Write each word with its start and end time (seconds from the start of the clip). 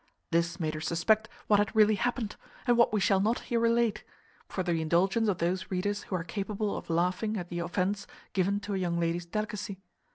This 0.31 0.59
made 0.59 0.73
her 0.73 0.81
suspect 0.81 1.29
what 1.45 1.59
had 1.59 1.75
really 1.75 1.93
happened, 1.93 2.35
and 2.65 2.75
what 2.75 2.91
we 2.91 2.99
shall 2.99 3.19
not 3.19 3.41
here 3.41 3.59
relate 3.59 4.03
for 4.47 4.63
the 4.63 4.81
indulgence 4.81 5.29
of 5.29 5.37
those 5.37 5.69
readers 5.69 6.01
who 6.09 6.15
are 6.15 6.23
capable 6.23 6.75
of 6.75 6.89
laughing 6.89 7.37
at 7.37 7.49
the 7.49 7.59
offence 7.59 8.07
given 8.33 8.59
to 8.61 8.73
a 8.73 8.79
young 8.79 8.99
lady's 8.99 9.27
delicacy. 9.27 9.79